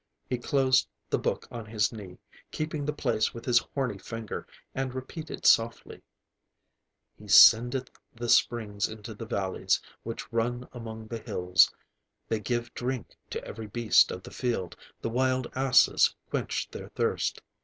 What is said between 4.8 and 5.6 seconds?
repeated